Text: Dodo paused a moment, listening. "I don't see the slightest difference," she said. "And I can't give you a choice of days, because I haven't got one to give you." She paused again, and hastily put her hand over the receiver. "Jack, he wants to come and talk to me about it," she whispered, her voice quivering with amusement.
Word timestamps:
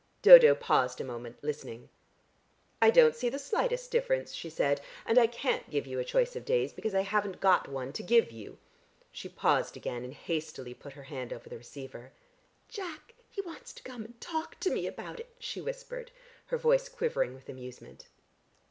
Dodo 0.23 0.55
paused 0.55 0.99
a 0.99 1.03
moment, 1.03 1.37
listening. 1.43 1.87
"I 2.81 2.89
don't 2.89 3.15
see 3.15 3.29
the 3.29 3.37
slightest 3.37 3.91
difference," 3.91 4.33
she 4.33 4.49
said. 4.49 4.81
"And 5.05 5.19
I 5.19 5.27
can't 5.27 5.69
give 5.69 5.85
you 5.85 5.99
a 5.99 6.03
choice 6.03 6.35
of 6.35 6.43
days, 6.43 6.73
because 6.73 6.95
I 6.95 7.01
haven't 7.01 7.39
got 7.39 7.67
one 7.67 7.93
to 7.93 8.01
give 8.01 8.31
you." 8.31 8.57
She 9.11 9.29
paused 9.29 9.77
again, 9.77 10.03
and 10.03 10.15
hastily 10.15 10.73
put 10.73 10.93
her 10.93 11.03
hand 11.03 11.31
over 11.31 11.47
the 11.49 11.57
receiver. 11.59 12.13
"Jack, 12.67 13.13
he 13.29 13.41
wants 13.41 13.73
to 13.73 13.83
come 13.83 14.03
and 14.03 14.19
talk 14.19 14.59
to 14.61 14.71
me 14.71 14.87
about 14.87 15.19
it," 15.19 15.35
she 15.37 15.61
whispered, 15.61 16.09
her 16.47 16.57
voice 16.57 16.89
quivering 16.89 17.35
with 17.35 17.47
amusement. 17.47 18.07